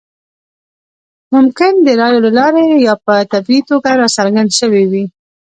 [1.33, 5.03] ممکن د رایو له لارې یا په طبیعي توګه راڅرګند شوی وي.